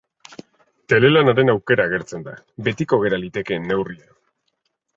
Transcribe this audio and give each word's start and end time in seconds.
Telelanaren 0.93 1.51
aukera 1.53 1.85
agertzen 1.89 2.25
da, 2.29 2.35
betiko 2.69 3.01
gera 3.07 3.21
litekeen 3.27 3.69
neurria. 3.73 4.13